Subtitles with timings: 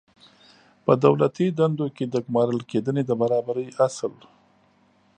[0.85, 4.13] په دولتي دندو کې د ګمارل کېدنې د برابرۍ اصل